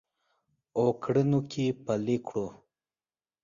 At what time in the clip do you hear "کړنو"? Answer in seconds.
1.03-1.39